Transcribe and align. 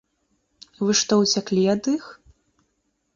Вы 0.87 0.95
што, 1.01 1.13
уцяклі 1.25 1.63
ад 1.73 1.83
іх? 1.95 2.03